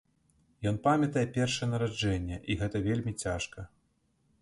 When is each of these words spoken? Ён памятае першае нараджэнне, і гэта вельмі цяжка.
Ён 0.71 0.79
памятае 0.87 1.27
першае 1.37 1.69
нараджэнне, 1.73 2.43
і 2.55 2.59
гэта 2.65 2.85
вельмі 2.91 3.17
цяжка. 3.23 3.71